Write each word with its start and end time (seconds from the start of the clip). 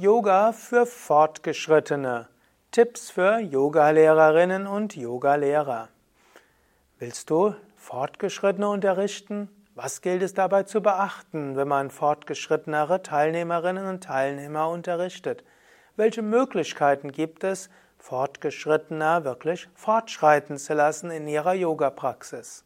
Yoga 0.00 0.52
für 0.52 0.86
Fortgeschrittene. 0.86 2.26
Tipps 2.70 3.10
für 3.10 3.38
Yogalehrerinnen 3.38 4.66
und 4.66 4.96
Yogalehrer. 4.96 5.90
Willst 6.98 7.28
du 7.28 7.54
Fortgeschrittene 7.76 8.66
unterrichten? 8.66 9.50
Was 9.74 10.00
gilt 10.00 10.22
es 10.22 10.32
dabei 10.32 10.62
zu 10.62 10.80
beachten, 10.80 11.54
wenn 11.54 11.68
man 11.68 11.90
fortgeschrittenere 11.90 13.02
Teilnehmerinnen 13.02 13.84
und 13.84 14.02
Teilnehmer 14.02 14.70
unterrichtet? 14.70 15.44
Welche 15.96 16.22
Möglichkeiten 16.22 17.12
gibt 17.12 17.44
es, 17.44 17.68
Fortgeschrittener 17.98 19.24
wirklich 19.24 19.68
fortschreiten 19.74 20.56
zu 20.56 20.72
lassen 20.72 21.10
in 21.10 21.28
ihrer 21.28 21.52
Yoga-Praxis? 21.52 22.64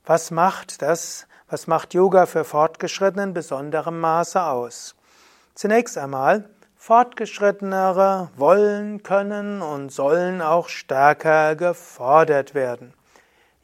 Was 0.04 0.30
macht 0.30 0.82
das? 0.82 1.26
Was 1.48 1.66
macht 1.66 1.94
Yoga 1.94 2.26
für 2.26 2.44
Fortgeschrittene 2.44 3.24
in 3.24 3.34
besonderem 3.34 4.00
Maße 4.00 4.42
aus? 4.42 4.96
Zunächst 5.54 5.96
einmal 5.96 6.48
Fortgeschrittenere 6.86 8.30
wollen, 8.36 9.02
können 9.02 9.60
und 9.60 9.90
sollen 9.90 10.40
auch 10.40 10.68
stärker 10.68 11.56
gefordert 11.56 12.54
werden. 12.54 12.94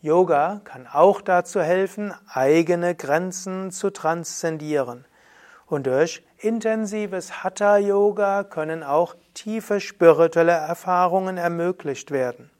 Yoga 0.00 0.60
kann 0.64 0.88
auch 0.88 1.20
dazu 1.20 1.60
helfen, 1.60 2.12
eigene 2.26 2.96
Grenzen 2.96 3.70
zu 3.70 3.90
transzendieren. 3.90 5.04
Und 5.66 5.86
durch 5.86 6.24
intensives 6.38 7.44
Hatha-Yoga 7.44 8.42
können 8.42 8.82
auch 8.82 9.14
tiefe 9.34 9.78
spirituelle 9.78 10.50
Erfahrungen 10.50 11.38
ermöglicht 11.38 12.10
werden. 12.10 12.50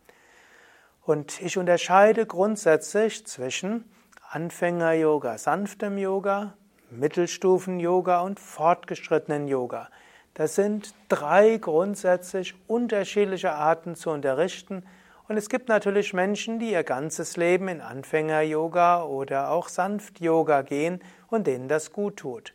Und 1.05 1.43
ich 1.43 1.59
unterscheide 1.59 2.25
grundsätzlich 2.25 3.27
zwischen 3.27 3.91
Anfänger-Yoga, 4.31 5.39
sanftem 5.39 5.99
Yoga, 5.99 6.53
Mittelstufen-Yoga 6.91 8.21
und 8.21 8.39
fortgeschrittenen 8.39 9.49
Yoga. 9.49 9.89
Das 10.35 10.55
sind 10.55 10.95
drei 11.09 11.59
grundsätzlich 11.59 12.55
unterschiedliche 12.67 13.53
Arten 13.53 13.95
zu 13.95 14.11
unterrichten. 14.11 14.85
Und 15.29 15.37
es 15.37 15.49
gibt 15.49 15.69
natürlich 15.69 16.15
Menschen, 16.15 16.59
die 16.59 16.73
ihr 16.73 16.85
ganzes 16.85 17.37
Leben 17.37 17.69
in 17.69 17.81
Anfänger-Yoga 17.81 19.05
oder 19.05 19.51
auch 19.51 19.69
Sanft-Yoga 19.69 20.63
gehen 20.63 21.03
und 21.29 21.47
denen 21.47 21.69
das 21.69 21.93
gut 21.93 22.17
tut. 22.17 22.55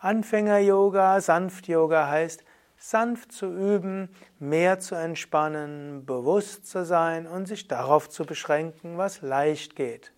Anfänger-Yoga, 0.00 1.20
Sanft-Yoga 1.20 2.08
heißt, 2.08 2.44
sanft 2.78 3.32
zu 3.32 3.46
üben, 3.46 4.08
mehr 4.38 4.78
zu 4.78 4.94
entspannen, 4.94 6.06
bewusst 6.06 6.68
zu 6.68 6.84
sein 6.84 7.26
und 7.26 7.46
sich 7.46 7.66
darauf 7.66 8.08
zu 8.08 8.24
beschränken, 8.24 8.96
was 8.96 9.20
leicht 9.20 9.74
geht. 9.74 10.12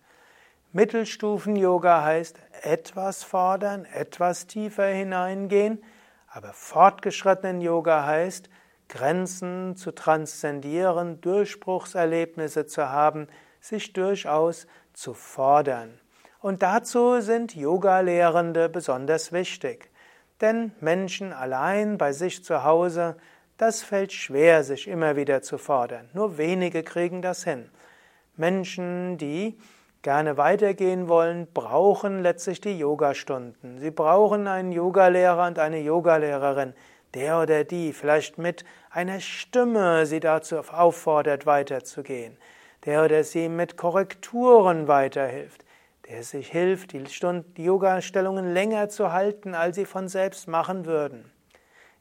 Mittelstufen-Yoga 0.71 2.03
heißt 2.03 2.37
etwas 2.61 3.23
fordern, 3.23 3.85
etwas 3.85 4.45
tiefer 4.47 4.85
hineingehen, 4.85 5.83
aber 6.31 6.53
fortgeschrittenen 6.53 7.61
Yoga 7.61 8.05
heißt, 8.05 8.49
Grenzen 8.87 9.75
zu 9.75 9.91
transzendieren, 9.91 11.21
Durchbruchserlebnisse 11.21 12.65
zu 12.65 12.89
haben, 12.89 13.27
sich 13.59 13.93
durchaus 13.93 14.67
zu 14.93 15.13
fordern. 15.13 15.99
Und 16.39 16.63
dazu 16.63 17.21
sind 17.21 17.55
Yoga-Lehrende 17.55 18.69
besonders 18.69 19.31
wichtig. 19.31 19.91
Denn 20.39 20.71
Menschen 20.79 21.33
allein 21.33 21.97
bei 21.97 22.13
sich 22.13 22.43
zu 22.43 22.63
Hause, 22.63 23.17
das 23.57 23.83
fällt 23.83 24.11
schwer, 24.11 24.63
sich 24.63 24.87
immer 24.87 25.15
wieder 25.15 25.41
zu 25.41 25.57
fordern. 25.57 26.09
Nur 26.13 26.37
wenige 26.37 26.81
kriegen 26.81 27.21
das 27.21 27.43
hin. 27.43 27.69
Menschen, 28.35 29.17
die 29.17 29.59
gerne 30.01 30.37
weitergehen 30.37 31.07
wollen, 31.07 31.47
brauchen 31.53 32.21
letztlich 32.21 32.59
die 32.61 32.77
Yogastunden. 32.77 33.79
Sie 33.79 33.91
brauchen 33.91 34.47
einen 34.47 34.71
Yogalehrer 34.71 35.47
und 35.47 35.59
eine 35.59 35.79
Yogalehrerin, 35.79 36.73
der 37.13 37.39
oder 37.39 37.63
die 37.63 37.93
vielleicht 37.93 38.37
mit 38.37 38.63
einer 38.89 39.19
Stimme 39.19 40.05
sie 40.05 40.19
dazu 40.19 40.57
auffordert, 40.57 41.45
weiterzugehen, 41.45 42.37
der 42.85 43.03
oder 43.03 43.23
sie 43.23 43.49
mit 43.49 43.77
Korrekturen 43.77 44.87
weiterhilft, 44.87 45.65
der 46.09 46.23
sich 46.23 46.49
hilft, 46.49 46.93
die, 46.93 47.05
Stunden, 47.05 47.53
die 47.55 47.65
Yoga-Stellungen 47.65 48.53
länger 48.53 48.89
zu 48.89 49.11
halten, 49.11 49.53
als 49.53 49.75
sie 49.75 49.85
von 49.85 50.07
selbst 50.07 50.47
machen 50.47 50.85
würden. 50.85 51.31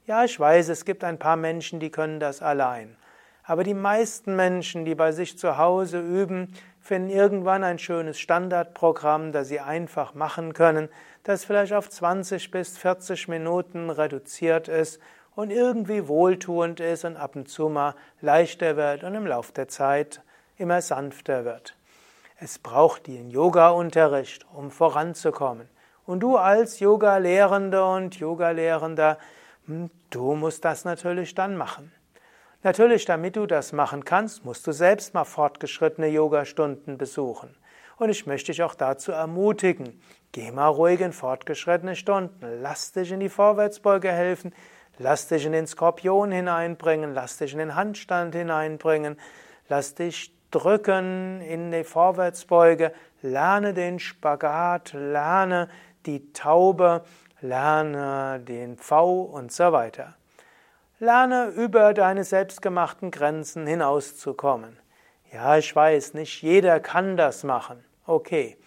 Ja, 0.06 0.24
ich 0.24 0.40
weiß, 0.40 0.70
es 0.70 0.84
gibt 0.84 1.04
ein 1.04 1.18
paar 1.18 1.36
Menschen, 1.36 1.80
die 1.80 1.90
können 1.90 2.18
das 2.18 2.40
allein. 2.40 2.96
Aber 3.44 3.64
die 3.64 3.74
meisten 3.74 4.36
Menschen, 4.36 4.84
die 4.84 4.94
bei 4.94 5.12
sich 5.12 5.36
zu 5.36 5.58
Hause 5.58 6.00
üben, 6.00 6.54
finden 6.90 7.10
irgendwann 7.10 7.62
ein 7.62 7.78
schönes 7.78 8.18
Standardprogramm, 8.18 9.30
das 9.30 9.46
sie 9.46 9.60
einfach 9.60 10.14
machen 10.14 10.54
können, 10.54 10.88
das 11.22 11.44
vielleicht 11.44 11.72
auf 11.72 11.88
20 11.88 12.50
bis 12.50 12.76
40 12.76 13.28
Minuten 13.28 13.90
reduziert 13.90 14.66
ist 14.66 14.98
und 15.36 15.52
irgendwie 15.52 16.08
wohltuend 16.08 16.80
ist 16.80 17.04
und 17.04 17.16
ab 17.16 17.36
und 17.36 17.48
zu 17.48 17.68
mal 17.68 17.94
leichter 18.20 18.76
wird 18.76 19.04
und 19.04 19.14
im 19.14 19.24
Laufe 19.24 19.52
der 19.52 19.68
Zeit 19.68 20.20
immer 20.56 20.82
sanfter 20.82 21.44
wird. 21.44 21.76
Es 22.40 22.58
braucht 22.58 23.06
den 23.06 23.30
Yoga-Unterricht, 23.30 24.44
um 24.52 24.72
voranzukommen. 24.72 25.68
Und 26.06 26.18
du 26.18 26.38
als 26.38 26.80
Yoga-Lehrende 26.80 27.84
und 27.84 28.16
Yoga-Lehrender, 28.16 29.16
hm, 29.66 29.90
du 30.10 30.34
musst 30.34 30.64
das 30.64 30.84
natürlich 30.84 31.36
dann 31.36 31.56
machen. 31.56 31.92
Natürlich, 32.62 33.06
damit 33.06 33.36
du 33.36 33.46
das 33.46 33.72
machen 33.72 34.04
kannst, 34.04 34.44
musst 34.44 34.66
du 34.66 34.72
selbst 34.72 35.14
mal 35.14 35.24
fortgeschrittene 35.24 36.08
Yogastunden 36.08 36.98
besuchen. 36.98 37.56
Und 37.96 38.10
ich 38.10 38.26
möchte 38.26 38.52
dich 38.52 38.62
auch 38.62 38.74
dazu 38.74 39.12
ermutigen, 39.12 40.00
geh 40.32 40.50
mal 40.50 40.68
ruhig 40.68 41.00
in 41.00 41.12
fortgeschrittene 41.12 41.96
Stunden, 41.96 42.60
lass 42.60 42.92
dich 42.92 43.12
in 43.12 43.20
die 43.20 43.30
Vorwärtsbeuge 43.30 44.12
helfen, 44.12 44.54
lass 44.98 45.28
dich 45.28 45.46
in 45.46 45.52
den 45.52 45.66
Skorpion 45.66 46.32
hineinbringen, 46.32 47.14
lass 47.14 47.38
dich 47.38 47.52
in 47.52 47.58
den 47.58 47.74
Handstand 47.74 48.34
hineinbringen, 48.34 49.18
lass 49.70 49.94
dich 49.94 50.34
drücken 50.50 51.40
in 51.40 51.72
die 51.72 51.84
Vorwärtsbeuge, 51.84 52.92
lerne 53.22 53.72
den 53.72 53.98
Spagat, 53.98 54.92
lerne 54.92 55.68
die 56.04 56.32
Taube, 56.34 57.04
lerne 57.40 58.40
den 58.40 58.76
V 58.76 59.22
und 59.22 59.50
so 59.50 59.72
weiter. 59.72 60.14
Lerne 61.02 61.46
über 61.56 61.94
deine 61.94 62.24
selbstgemachten 62.24 63.10
Grenzen 63.10 63.66
hinauszukommen. 63.66 64.78
Ja, 65.32 65.56
ich 65.56 65.74
weiß, 65.74 66.12
nicht 66.12 66.42
jeder 66.42 66.78
kann 66.78 67.16
das 67.16 67.42
machen. 67.42 67.82
Okay. 68.06 68.58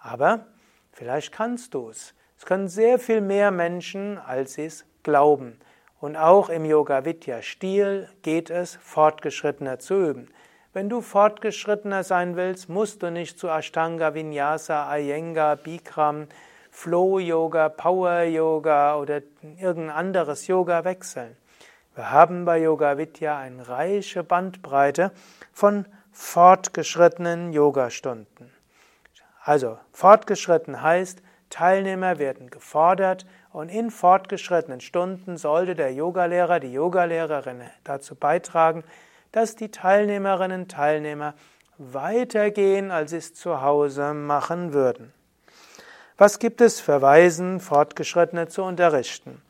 Aber 0.00 0.46
vielleicht 0.92 1.30
kannst 1.30 1.74
du 1.74 1.90
es. 1.90 2.14
Es 2.38 2.46
können 2.46 2.68
sehr 2.68 2.98
viel 2.98 3.20
mehr 3.20 3.50
Menschen, 3.50 4.16
als 4.16 4.54
sie 4.54 4.64
es 4.64 4.86
glauben. 5.02 5.60
Und 6.00 6.16
auch 6.16 6.48
im 6.48 6.64
Yoga 6.64 7.04
Vidya 7.04 7.42
Stil 7.42 8.08
geht 8.22 8.48
es, 8.48 8.76
fortgeschrittener 8.76 9.78
zu 9.78 10.08
üben. 10.08 10.28
Wenn 10.72 10.88
du 10.88 11.02
fortgeschrittener 11.02 12.02
sein 12.02 12.34
willst, 12.34 12.70
musst 12.70 13.02
du 13.02 13.10
nicht 13.10 13.38
zu 13.38 13.48
Ashtanga, 13.48 14.14
Vinyasa, 14.14 14.90
Iyengar, 14.96 15.56
Bikram, 15.56 16.28
Flow 16.70 17.18
Yoga, 17.18 17.68
Power 17.68 18.22
Yoga 18.22 18.96
oder 18.96 19.20
irgendein 19.58 19.90
anderes 19.90 20.46
Yoga 20.46 20.84
wechseln. 20.84 21.36
Wir 21.94 22.10
haben 22.10 22.44
bei 22.44 22.58
Yoga 22.58 22.98
Vidya 22.98 23.38
eine 23.38 23.68
reiche 23.68 24.24
Bandbreite 24.24 25.12
von 25.52 25.86
fortgeschrittenen 26.10 27.52
Yogastunden. 27.52 28.50
Also 29.44 29.78
fortgeschritten 29.92 30.82
heißt, 30.82 31.22
Teilnehmer 31.50 32.18
werden 32.18 32.50
gefordert 32.50 33.26
und 33.52 33.68
in 33.68 33.92
fortgeschrittenen 33.92 34.80
Stunden 34.80 35.36
sollte 35.36 35.76
der 35.76 35.92
Yogalehrer, 35.92 36.58
die 36.58 36.72
Yogalehrerin 36.72 37.62
dazu 37.84 38.16
beitragen, 38.16 38.82
dass 39.30 39.54
die 39.54 39.70
Teilnehmerinnen 39.70 40.62
und 40.62 40.72
Teilnehmer 40.72 41.34
weitergehen, 41.78 42.90
als 42.90 43.10
sie 43.10 43.18
es 43.18 43.34
zu 43.34 43.62
Hause 43.62 44.14
machen 44.14 44.72
würden. 44.72 45.12
Was 46.16 46.40
gibt 46.40 46.60
es 46.60 46.80
für 46.80 47.02
Weisen, 47.02 47.60
Fortgeschrittene 47.60 48.48
zu 48.48 48.64
unterrichten? 48.64 49.40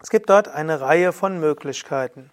Es 0.00 0.10
gibt 0.10 0.30
dort 0.30 0.48
eine 0.48 0.80
Reihe 0.80 1.12
von 1.12 1.40
Möglichkeiten. 1.40 2.30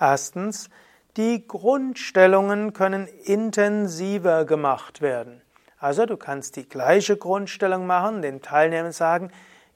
Erstens, 0.00 0.70
die 1.16 1.46
Grundstellungen 1.46 2.72
können 2.72 3.06
intensiver 3.06 4.44
gemacht 4.46 5.02
werden. 5.02 5.42
Also 5.78 6.06
du 6.06 6.16
kannst 6.16 6.56
die 6.56 6.68
gleiche 6.68 7.16
Grundstellung 7.16 7.86
machen, 7.86 8.22
den 8.22 8.40
Teilnehmern 8.40 8.92
sagen, 8.92 9.30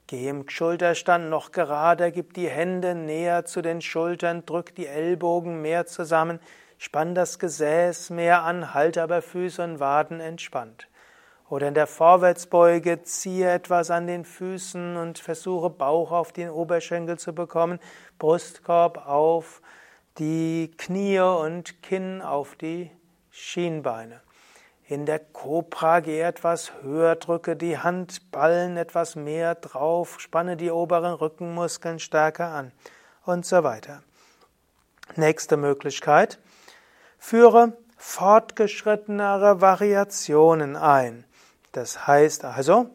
geh 0.07 0.29
im 0.29 0.49
Schulterstand 0.49 1.29
noch 1.29 1.51
gerader, 1.51 2.11
gib 2.11 2.33
die 2.33 2.49
Hände 2.49 2.95
näher 2.95 3.45
zu 3.45 3.61
den 3.61 3.81
Schultern, 3.81 4.45
drück 4.45 4.73
die 4.73 4.87
Ellbogen 4.87 5.61
mehr 5.61 5.85
zusammen, 5.85 6.39
Spann 6.79 7.15
das 7.15 7.39
Gesäß 7.39 8.11
mehr 8.11 8.43
an, 8.43 8.73
halte 8.73 9.01
aber 9.01 9.21
Füße 9.21 9.63
und 9.63 9.79
Waden 9.79 10.19
entspannt. 10.19 10.87
Oder 11.49 11.69
in 11.69 11.73
der 11.73 11.87
Vorwärtsbeuge 11.87 13.03
ziehe 13.03 13.49
etwas 13.49 13.89
an 13.89 14.05
den 14.05 14.25
Füßen 14.25 14.97
und 14.97 15.19
versuche 15.19 15.69
Bauch 15.69 16.11
auf 16.11 16.33
den 16.33 16.49
Oberschenkel 16.49 17.17
zu 17.17 17.33
bekommen, 17.33 17.79
Brustkorb 18.19 19.07
auf 19.07 19.61
die 20.17 20.71
Knie 20.77 21.19
und 21.19 21.81
Kinn 21.81 22.21
auf 22.21 22.55
die 22.55 22.91
Schienbeine. 23.29 24.21
In 24.89 25.05
der 25.05 25.19
Cobra 25.19 25.99
gehe 25.99 26.25
etwas 26.25 26.71
höher, 26.81 27.15
drücke 27.15 27.55
die 27.55 27.77
Handballen 27.77 28.77
etwas 28.77 29.15
mehr 29.15 29.55
drauf, 29.55 30.19
spanne 30.19 30.57
die 30.57 30.71
oberen 30.71 31.13
Rückenmuskeln 31.13 31.99
stärker 31.99 32.47
an 32.47 32.71
und 33.25 33.45
so 33.45 33.63
weiter. 33.63 34.01
Nächste 35.15 35.57
Möglichkeit. 35.57 36.39
Führe 37.17 37.73
fortgeschrittenere 37.97 39.59
Variationen 39.61 40.75
ein. 40.75 41.25
Das 41.77 42.07
heißt 42.07 42.43
also, 42.43 42.89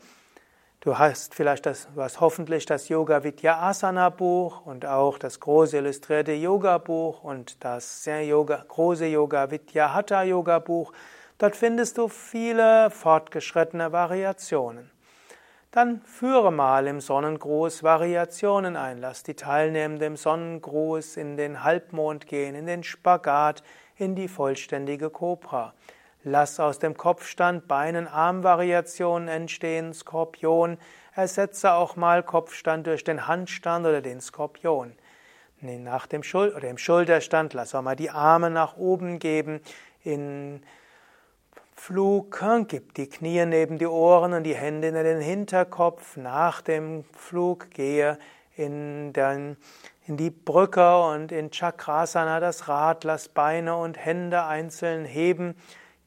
du 0.81 0.99
hast 0.99 1.37
vielleicht 1.37 1.67
das, 1.67 1.87
du 1.95 2.03
hast 2.03 2.21
hoffentlich 2.21 2.67
das 2.67 2.89
Yoga 2.89 3.23
Vidya 3.23 3.61
Asana 3.61 4.09
Buch 4.09 4.67
und 4.67 4.85
auch 4.85 5.19
das 5.19 5.39
große 5.39 5.77
illustrierte 5.77 6.33
Yoga 6.33 6.79
Buch 6.79 7.23
und 7.23 7.63
das 7.63 8.03
sehr 8.03 8.27
Yoga, 8.27 8.65
große 8.67 9.07
Yoga 9.07 9.53
Vidya 9.53 9.95
Hatha 9.95 10.25
Yoga 10.25 10.59
Buch. 10.59 10.93
Dort 11.39 11.55
findest 11.55 11.97
du 11.97 12.09
viele 12.09 12.91
fortgeschrittene 12.91 13.93
Variationen. 13.93 14.91
Dann 15.71 16.03
führe 16.03 16.51
mal 16.51 16.89
im 16.89 17.01
Sonnengruß 17.01 17.85
Variationen 17.85 18.75
ein. 18.75 19.01
Lass 19.01 19.23
die 19.23 19.35
Teilnehmenden 19.35 20.09
im 20.09 20.17
Sonnengruß 20.17 21.19
in 21.19 21.37
den 21.37 21.63
Halbmond 21.63 22.27
gehen, 22.27 22.57
in 22.57 22.67
den 22.67 22.83
Spagat, 22.83 23.63
in 23.95 24.17
die 24.17 24.27
vollständige 24.27 25.09
Kobra. 25.09 25.73
Lass 26.25 26.61
aus 26.61 26.79
dem 26.79 26.97
Kopfstand 26.97 27.67
Beinen-Arm-Variationen 27.67 29.27
entstehen, 29.27 29.93
Skorpion. 29.93 30.79
Ersetze 31.15 31.73
auch 31.73 31.97
mal 31.97 32.23
Kopfstand 32.23 32.87
durch 32.87 33.03
den 33.03 33.27
Handstand 33.27 33.87
oder 33.87 34.01
den 34.01 34.21
Skorpion. 34.21 34.93
Nach 35.61 36.07
dem 36.07 36.23
Schul 36.23 36.53
oder 36.57 36.69
im 36.69 36.79
Schulterstand 36.79 37.55
lass 37.55 37.75
auch 37.75 37.83
mal 37.83 37.97
die 37.97 38.11
Arme 38.11 38.51
nach 38.51 38.77
oben 38.77 39.19
geben. 39.19 39.61
In 40.05 40.63
Flug 41.75 42.41
gib 42.69 42.95
die 42.95 43.09
Knie 43.09 43.45
neben 43.45 43.79
die 43.79 43.87
Ohren 43.87 44.33
und 44.33 44.45
die 44.45 44.55
Hände 44.55 44.89
in 44.89 44.95
den 44.95 45.21
Hinterkopf. 45.21 46.17
Nach 46.17 46.61
dem 46.61 47.05
Flug 47.17 47.71
gehe 47.73 48.19
in, 48.57 49.13
den, 49.13 49.57
in 50.07 50.17
die 50.17 50.31
Brücke 50.31 51.01
und 51.03 51.33
in 51.33 51.51
Chakrasana 51.51 52.39
das 52.39 52.69
Rad, 52.69 53.03
lass 53.03 53.29
Beine 53.29 53.77
und 53.77 53.99
Hände 53.99 54.45
einzeln 54.45 55.05
heben. 55.05 55.57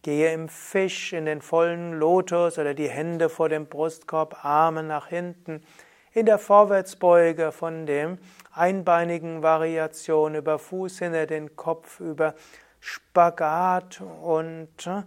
Gehe 0.06 0.32
im 0.34 0.50
Fisch 0.50 1.14
in 1.14 1.26
den 1.26 1.42
vollen 1.42 1.94
Lotus 1.94 2.60
oder 2.60 2.76
die 2.76 2.88
Hände 2.88 3.28
vor 3.28 3.50
dem 3.50 3.66
Brustkorb, 3.66 4.46
Arme 4.46 4.84
nach 4.84 5.08
hinten. 5.08 5.64
In 6.14 6.28
der 6.28 6.38
Vorwärtsbeuge 6.38 7.52
von 7.52 7.88
dem 7.88 8.20
einbeinigen 8.52 9.42
Variation 9.42 10.36
über 10.36 10.60
Fuß 10.60 11.00
hinter 11.00 11.26
den 11.26 11.56
Kopf, 11.56 12.00
über 12.02 12.36
Spagat 12.80 14.04
und 14.22 14.86
äh, 14.86 15.02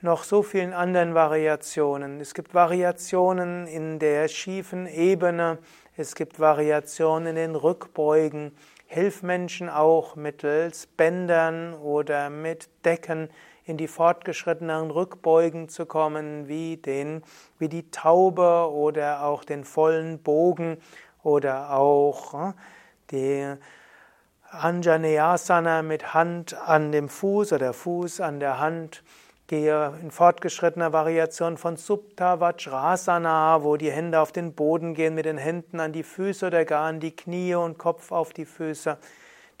noch 0.00 0.24
so 0.24 0.42
vielen 0.42 0.72
anderen 0.72 1.14
Variationen. 1.14 2.18
Es 2.18 2.32
gibt 2.32 2.54
Variationen 2.54 3.66
in 3.66 3.98
der 3.98 4.28
schiefen 4.28 4.86
Ebene, 4.86 5.58
es 5.94 6.14
gibt 6.14 6.40
Variationen 6.40 7.28
in 7.28 7.36
den 7.36 7.54
Rückbeugen. 7.54 8.56
Hilf 8.86 9.22
Menschen 9.22 9.68
auch 9.68 10.16
mittels 10.16 10.86
Bändern 10.86 11.74
oder 11.74 12.30
mit 12.30 12.70
Decken 12.86 13.28
in 13.66 13.76
die 13.76 13.88
fortgeschritteneren 13.88 14.90
Rückbeugen 14.92 15.68
zu 15.68 15.86
kommen, 15.86 16.46
wie 16.46 16.76
den, 16.76 17.22
wie 17.58 17.68
die 17.68 17.90
Taube 17.90 18.70
oder 18.70 19.24
auch 19.24 19.44
den 19.44 19.64
vollen 19.64 20.20
Bogen 20.20 20.78
oder 21.24 21.72
auch 21.72 22.50
äh, 22.50 22.52
die 23.10 23.54
Anjaneyasana 24.50 25.82
mit 25.82 26.14
Hand 26.14 26.54
an 26.54 26.92
dem 26.92 27.08
Fuß 27.08 27.52
oder 27.52 27.72
Fuß 27.72 28.20
an 28.20 28.38
der 28.38 28.60
Hand. 28.60 29.02
Gehe 29.48 29.94
in 30.00 30.10
fortgeschrittener 30.10 30.92
Variation 30.92 31.56
von 31.56 31.76
Supta 31.76 32.40
Vajrasana, 32.40 33.62
wo 33.62 33.76
die 33.76 33.90
Hände 33.90 34.20
auf 34.20 34.32
den 34.32 34.54
Boden 34.54 34.94
gehen, 34.94 35.14
mit 35.14 35.24
den 35.24 35.38
Händen 35.38 35.78
an 35.80 35.92
die 35.92 36.02
Füße 36.02 36.46
oder 36.46 36.64
gar 36.64 36.86
an 36.86 37.00
die 37.00 37.14
Knie 37.14 37.54
und 37.54 37.78
Kopf 37.78 38.12
auf 38.12 38.32
die 38.32 38.44
Füße. 38.44 38.98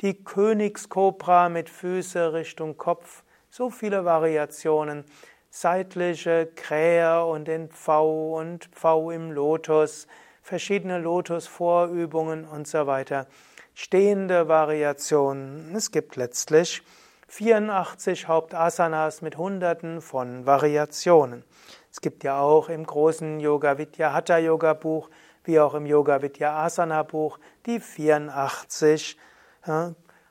Die 0.00 0.24
Königskobra 0.24 1.48
mit 1.48 1.68
Füße 1.70 2.32
Richtung 2.32 2.76
Kopf 2.76 3.22
so 3.56 3.70
viele 3.70 4.04
Variationen. 4.04 5.06
Seitliche 5.48 6.46
Krähe 6.56 7.24
und 7.24 7.48
in 7.48 7.70
V 7.70 8.36
und 8.36 8.68
V 8.70 9.10
im 9.10 9.32
Lotus, 9.32 10.06
verschiedene 10.42 10.98
Lotus-Vorübungen 10.98 12.44
und 12.44 12.68
so 12.68 12.86
weiter. 12.86 13.26
Stehende 13.72 14.48
Variationen. 14.48 15.74
Es 15.74 15.90
gibt 15.90 16.16
letztlich 16.16 16.82
84 17.28 18.28
Hauptasanas 18.28 19.22
mit 19.22 19.38
Hunderten 19.38 20.02
von 20.02 20.44
Variationen. 20.44 21.42
Es 21.90 22.02
gibt 22.02 22.24
ja 22.24 22.38
auch 22.38 22.68
im 22.68 22.84
großen 22.84 23.40
Yoga 23.40 23.78
Vidya 23.78 24.12
Hatha 24.12 24.36
Yoga 24.36 24.74
Buch, 24.74 25.08
wie 25.44 25.58
auch 25.60 25.72
im 25.72 25.86
Yoga 25.86 26.20
Vidya 26.20 26.62
Asana 26.62 27.04
Buch, 27.04 27.38
die 27.64 27.80
84 27.80 29.16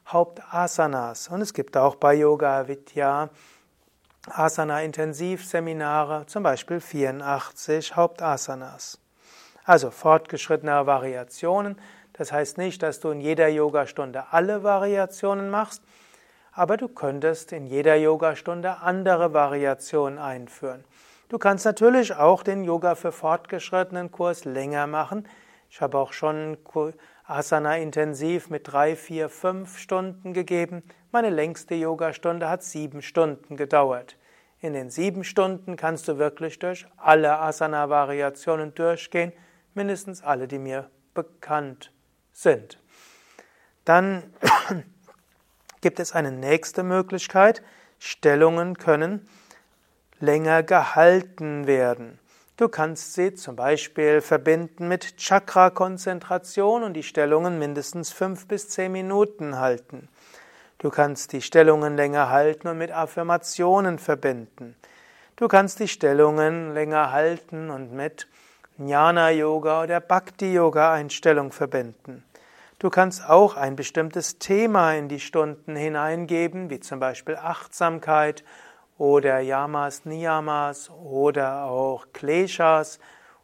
Hauptasanas. 0.08 1.30
Und 1.30 1.42
es 1.42 1.54
gibt 1.54 1.76
auch 1.78 1.96
bei 1.96 2.14
Yoga 2.14 2.68
Vidya 2.68 3.30
Asana 4.30 4.82
Intensivseminare, 4.82 6.26
zum 6.26 6.44
Beispiel 6.44 6.80
84 6.80 7.96
Hauptasanas. 7.96 9.00
Also 9.66 9.92
fortgeschrittene 9.92 10.86
Variationen. 10.86 11.80
Das 12.14 12.32
heißt 12.32 12.58
nicht, 12.58 12.82
dass 12.82 13.00
du 13.00 13.10
in 13.10 13.20
jeder 13.20 13.48
Yogastunde 13.48 14.26
alle 14.32 14.64
Variationen 14.64 15.50
machst, 15.50 15.82
aber 16.54 16.78
du 16.78 16.88
könntest 16.88 17.52
in 17.52 17.66
jeder 17.66 17.96
Yogastunde 17.96 18.78
andere 18.78 19.34
Variationen 19.34 20.18
einführen. 20.18 20.84
Du 21.30 21.38
kannst 21.38 21.66
natürlich 21.66 22.16
auch 22.16 22.44
den 22.44 22.64
Yoga 22.64 22.96
für 22.96 23.12
fortgeschrittenen 23.12 24.12
Kurs 24.12 24.46
länger 24.46 24.88
machen. 24.88 25.28
Ich 25.70 25.82
habe 25.82 25.98
auch 25.98 26.14
schon 26.14 26.58
Asana 27.28 27.78
intensiv 27.78 28.52
mit 28.52 28.72
drei, 28.72 28.96
vier, 28.96 29.30
fünf 29.30 29.80
Stunden 29.80 30.34
gegeben. 30.34 30.84
Meine 31.12 31.32
längste 31.32 31.74
Yogastunde 31.74 32.50
hat 32.50 32.64
sieben 32.64 33.02
Stunden 33.02 33.58
gedauert. 33.58 34.18
In 34.60 34.74
den 34.74 34.92
sieben 34.92 35.24
Stunden 35.24 35.76
kannst 35.76 36.08
du 36.08 36.20
wirklich 36.20 36.60
durch 36.60 36.86
alle 36.98 37.40
Asana-Variationen 37.40 38.76
durchgehen, 38.76 39.34
mindestens 39.74 40.24
alle, 40.24 40.48
die 40.48 40.60
mir 40.60 40.90
bekannt 41.16 41.92
sind. 42.32 42.80
Dann 43.86 44.32
gibt 45.82 46.00
es 46.00 46.14
eine 46.14 46.32
nächste 46.32 46.84
Möglichkeit. 46.84 47.64
Stellungen 47.98 48.78
können 48.78 49.28
länger 50.20 50.62
gehalten 50.62 51.66
werden. 51.66 52.20
Du 52.58 52.70
kannst 52.70 53.16
sie 53.16 53.34
zum 53.34 53.58
Beispiel 53.58 54.22
verbinden 54.22 54.88
mit 54.88 55.18
Chakra-Konzentration 55.18 56.84
und 56.84 56.94
die 56.94 57.04
Stellungen 57.04 57.60
mindestens 57.60 58.14
fünf 58.14 58.48
bis 58.48 58.70
zehn 58.70 58.94
Minuten 58.94 59.60
halten. 59.60 60.08
Du 60.78 60.90
kannst 60.90 61.34
die 61.34 61.42
Stellungen 61.42 61.98
länger 61.98 62.30
halten 62.30 62.70
und 62.70 62.78
mit 62.78 62.94
Affirmationen 62.94 64.00
verbinden. 64.00 64.78
Du 65.36 65.50
kannst 65.50 65.82
die 65.82 65.90
Stellungen 65.90 66.74
länger 66.74 67.12
halten 67.12 67.70
und 67.70 67.92
mit 67.92 68.30
Jnana-Yoga 68.78 69.84
oder 69.84 70.00
Bhakti-Yoga-Einstellung 70.00 71.52
verbinden. 71.52 72.24
Du 72.80 72.90
kannst 72.90 73.30
auch 73.30 73.58
ein 73.58 73.76
bestimmtes 73.76 74.40
Thema 74.40 74.94
in 74.94 75.10
die 75.10 75.20
Stunden 75.20 75.76
hineingeben, 75.76 76.70
wie 76.70 76.80
zum 76.80 77.02
Beispiel 77.02 77.36
Achtsamkeit 77.36 78.46
oder 78.98 79.40
Yamas, 79.40 80.06
Niyamas 80.06 80.90
oder 80.90 81.66
auch 81.66 82.06
Kleshas 82.14 83.00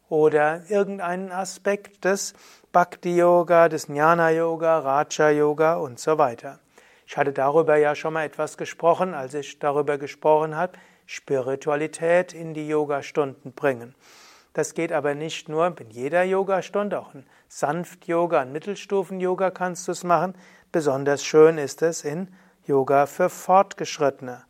oder 0.10 0.70
irgendeinen 0.70 1.32
Aspekt 1.32 2.06
des 2.06 2.34
Bhakti-Yoga, 2.72 3.70
des 3.70 3.88
Jnana-Yoga, 3.88 4.80
Raja-Yoga 4.80 5.76
und 5.76 6.00
so 6.00 6.18
weiter. 6.18 6.60
Ich 7.06 7.18
hatte 7.18 7.34
darüber 7.34 7.76
ja 7.76 7.96
schon 7.96 8.14
mal 8.14 8.26
etwas 8.26 8.58
gesprochen, 8.58 9.14
als 9.14 9.34
ich 9.34 9.60
darüber 9.60 9.98
gesprochen 9.98 10.56
habe, 10.56 10.78
Spiritualität 11.06 12.34
in 12.34 12.54
die 12.54 12.68
Yoga-Stunden 12.68 13.52
bringen. 13.52 13.96
Das 14.54 14.74
geht 14.74 14.92
aber 14.92 15.16
nicht 15.16 15.48
nur 15.48 15.74
in 15.80 15.90
jeder 15.90 16.24
Yogastunde, 16.24 17.00
auch 17.00 17.14
in 17.14 17.26
Sanft-Yoga, 17.48 18.42
in 18.44 18.52
Mittelstufen-Yoga 18.52 19.52
kannst 19.52 19.88
du 19.88 19.94
es 19.94 20.04
machen. 20.04 20.36
Besonders 20.72 21.24
schön 21.24 21.58
ist 21.58 21.82
es 21.82 22.04
in 22.04 22.34
Yoga 22.66 23.06
für 23.06 23.30
Fortgeschrittene. 23.30 24.44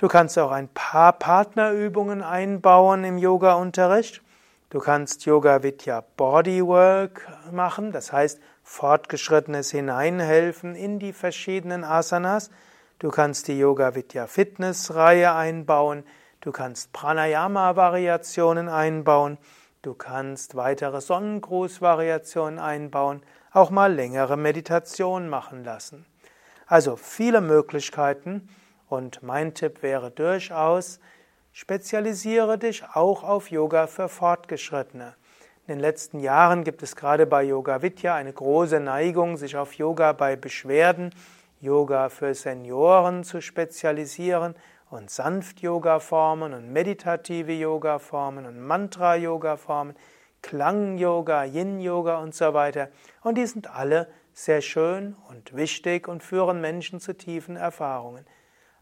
Du 0.00 0.08
kannst 0.08 0.38
auch 0.38 0.50
ein 0.50 0.68
paar 0.68 1.12
Partnerübungen 1.12 2.22
einbauen 2.22 3.04
im 3.04 3.18
Yoga-Unterricht. 3.18 4.22
Du 4.70 4.78
kannst 4.78 5.26
Yoga 5.26 5.62
Vidya 5.62 6.02
Bodywork 6.16 7.28
machen, 7.52 7.92
das 7.92 8.10
heißt 8.10 8.40
fortgeschrittenes 8.62 9.72
Hineinhelfen 9.72 10.74
in 10.74 11.00
die 11.00 11.12
verschiedenen 11.12 11.84
Asanas. 11.84 12.50
Du 12.98 13.10
kannst 13.10 13.46
die 13.48 13.58
Yoga 13.58 13.94
Vidya 13.94 14.26
Fitness 14.26 14.94
Reihe 14.94 15.34
einbauen. 15.34 16.04
Du 16.40 16.50
kannst 16.50 16.94
Pranayama 16.94 17.76
Variationen 17.76 18.70
einbauen. 18.70 19.36
Du 19.82 19.92
kannst 19.92 20.56
weitere 20.56 21.02
Sonnengruß-Variationen 21.02 22.58
einbauen, 22.58 23.22
auch 23.52 23.68
mal 23.68 23.92
längere 23.92 24.38
Meditation 24.38 25.28
machen 25.28 25.62
lassen. 25.62 26.06
Also 26.66 26.96
viele 26.96 27.42
Möglichkeiten 27.42 28.48
und 28.90 29.22
mein 29.22 29.54
Tipp 29.54 29.82
wäre 29.82 30.10
durchaus, 30.10 31.00
spezialisiere 31.52 32.58
dich 32.58 32.84
auch 32.92 33.24
auf 33.24 33.50
Yoga 33.50 33.86
für 33.86 34.08
Fortgeschrittene. 34.08 35.14
In 35.66 35.74
den 35.74 35.80
letzten 35.80 36.18
Jahren 36.18 36.64
gibt 36.64 36.82
es 36.82 36.96
gerade 36.96 37.26
bei 37.26 37.44
Yoga 37.44 37.82
Vidya 37.82 38.16
eine 38.16 38.32
große 38.32 38.80
Neigung, 38.80 39.36
sich 39.36 39.56
auf 39.56 39.74
Yoga 39.74 40.12
bei 40.12 40.34
Beschwerden, 40.34 41.14
Yoga 41.60 42.08
für 42.08 42.34
Senioren 42.34 43.22
zu 43.22 43.40
spezialisieren 43.40 44.56
und 44.90 45.10
Sanft-Yoga-Formen 45.10 46.52
und 46.52 46.72
meditative 46.72 47.52
Yoga-Formen 47.52 48.46
und 48.46 48.58
Mantra-Yoga-Formen, 48.58 49.94
Klang-Yoga, 50.42 51.44
Yin-Yoga 51.44 52.18
und 52.18 52.34
so 52.34 52.54
weiter. 52.54 52.88
Und 53.22 53.38
die 53.38 53.46
sind 53.46 53.70
alle 53.70 54.08
sehr 54.32 54.62
schön 54.62 55.14
und 55.28 55.54
wichtig 55.54 56.08
und 56.08 56.22
führen 56.24 56.60
Menschen 56.60 56.98
zu 56.98 57.16
tiefen 57.16 57.56
Erfahrungen. 57.56 58.24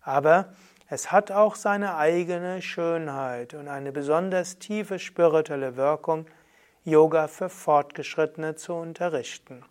Aber 0.09 0.47
es 0.89 1.13
hat 1.13 1.31
auch 1.31 1.55
seine 1.55 1.97
eigene 1.97 2.63
Schönheit 2.63 3.53
und 3.53 3.69
eine 3.69 3.93
besonders 3.93 4.59
tiefe 4.59 4.99
spirituelle 4.99 5.77
Wirkung, 5.77 6.25
Yoga 6.83 7.29
für 7.29 7.51
Fortgeschrittene 7.51 8.55
zu 8.55 8.73
unterrichten. 8.73 9.63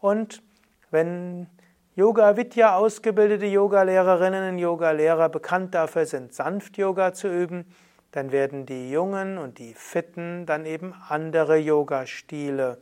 Und 0.00 0.42
wenn 0.90 1.46
Yoga 1.94 2.36
Vidya 2.36 2.74
ausgebildete 2.74 3.46
Yogalehrerinnen 3.46 4.54
und 4.54 4.58
Yogalehrer 4.58 5.28
bekannt 5.28 5.72
dafür 5.72 6.04
sind, 6.04 6.34
sanft 6.34 6.76
Yoga 6.76 7.12
zu 7.12 7.28
üben, 7.28 7.72
dann 8.10 8.32
werden 8.32 8.66
die 8.66 8.90
Jungen 8.90 9.38
und 9.38 9.58
die 9.58 9.74
Fitten 9.74 10.46
dann 10.46 10.66
eben 10.66 10.96
andere 11.08 11.58
Yoga-Stile 11.58 12.78